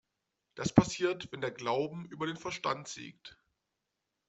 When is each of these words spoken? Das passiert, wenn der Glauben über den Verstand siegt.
Das 0.55 0.73
passiert, 0.73 1.31
wenn 1.31 1.41
der 1.41 1.51
Glauben 1.51 2.07
über 2.07 2.25
den 2.25 2.35
Verstand 2.35 2.87
siegt. 2.87 3.37